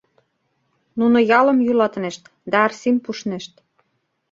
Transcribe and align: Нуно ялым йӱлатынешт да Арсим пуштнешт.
Нуно 0.99 1.17
ялым 1.39 1.57
йӱлатынешт 1.65 2.23
да 2.51 2.57
Арсим 2.67 2.95
пуштнешт. 3.03 3.53